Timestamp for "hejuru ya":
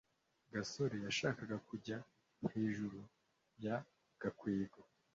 2.53-3.75